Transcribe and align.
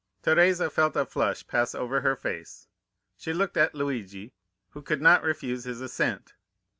Teresa 0.23 0.71
felt 0.71 0.95
a 0.95 1.05
flush 1.05 1.45
pass 1.45 1.75
over 1.75 2.01
her 2.01 2.15
face; 2.15 2.65
she 3.17 3.33
looked 3.33 3.55
at 3.55 3.75
Luigi, 3.75 4.33
who 4.69 4.81
could 4.81 4.99
not 4.99 5.21
refuse 5.21 5.65
his 5.65 5.79
assent. 5.79 6.33